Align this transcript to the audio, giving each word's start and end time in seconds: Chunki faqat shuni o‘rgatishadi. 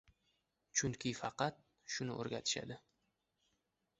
Chunki 0.79 1.11
faqat 1.19 1.59
shuni 1.97 2.17
o‘rgatishadi. 2.23 2.79